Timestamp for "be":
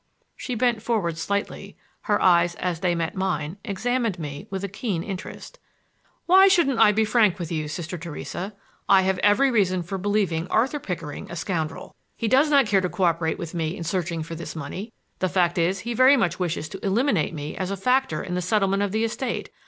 6.91-7.05